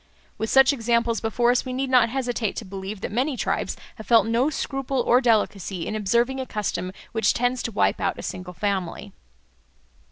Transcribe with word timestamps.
With 0.39 0.49
such 0.49 0.73
examples 0.73 1.21
before 1.21 1.51
us 1.51 1.63
we 1.63 1.73
need 1.73 1.91
not 1.91 2.09
hesitate 2.09 2.55
to 2.55 2.65
believe 2.65 3.01
that 3.01 3.11
many 3.11 3.37
tribes 3.37 3.77
have 3.97 4.07
felt 4.07 4.25
no 4.25 4.49
scruple 4.49 4.99
or 5.01 5.21
delicacy 5.21 5.85
in 5.85 5.95
observing 5.95 6.39
a 6.39 6.47
custom 6.47 6.91
which 7.11 7.35
tends 7.35 7.61
to 7.61 7.71
wipe 7.71 8.01
out 8.01 8.17
a 8.17 8.23
single 8.23 8.55
family. 8.55 9.13